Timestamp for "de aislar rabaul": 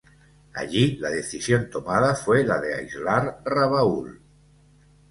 2.59-4.19